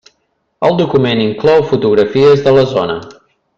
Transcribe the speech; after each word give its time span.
El 0.69 0.77
document 0.79 1.21
inclou 1.25 1.61
fotografies 1.73 2.43
de 2.49 2.57
la 2.59 2.67
zona. 2.75 2.99